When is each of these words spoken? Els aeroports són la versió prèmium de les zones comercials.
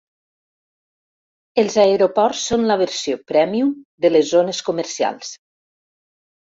Els 1.63 1.75
aeroports 1.83 2.47
són 2.49 2.65
la 2.73 2.79
versió 2.85 3.21
prèmium 3.33 3.77
de 4.07 4.13
les 4.17 4.35
zones 4.35 4.67
comercials. 4.73 5.41